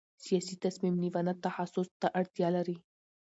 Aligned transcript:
سیاسي 0.25 0.55
تصمیم 0.63 0.95
نیونه 1.03 1.33
تخصص 1.45 1.87
ته 2.01 2.07
اړتیا 2.19 2.47
لري 2.55 2.77